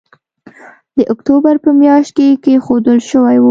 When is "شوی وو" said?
3.09-3.49